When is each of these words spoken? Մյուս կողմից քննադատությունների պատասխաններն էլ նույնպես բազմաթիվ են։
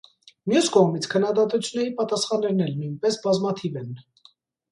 Մյուս 0.51 0.69
կողմից 0.75 1.07
քննադատությունների 1.13 1.93
պատասխաններն 1.99 2.65
էլ 2.67 2.73
նույնպես 2.79 3.19
բազմաթիվ 3.27 3.77
են։ 3.83 3.93